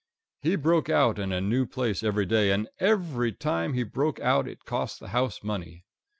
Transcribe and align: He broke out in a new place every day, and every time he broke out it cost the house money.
He 0.41 0.55
broke 0.55 0.89
out 0.89 1.19
in 1.19 1.31
a 1.31 1.39
new 1.39 1.67
place 1.67 2.01
every 2.03 2.25
day, 2.25 2.49
and 2.49 2.67
every 2.79 3.31
time 3.31 3.73
he 3.75 3.83
broke 3.83 4.19
out 4.19 4.47
it 4.47 4.65
cost 4.65 4.99
the 4.99 5.09
house 5.09 5.43
money. 5.43 5.85